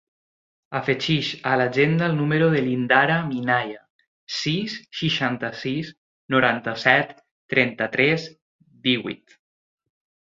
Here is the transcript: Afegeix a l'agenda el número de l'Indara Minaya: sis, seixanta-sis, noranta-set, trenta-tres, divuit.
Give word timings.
Afegeix 0.77 1.27
a 1.49 1.57
l'agenda 1.61 2.07
el 2.11 2.15
número 2.21 2.47
de 2.53 2.63
l'Indara 2.67 3.17
Minaya: 3.27 3.83
sis, 4.37 4.79
seixanta-sis, 5.01 5.93
noranta-set, 6.37 7.13
trenta-tres, 7.57 8.29
divuit. 8.91 9.39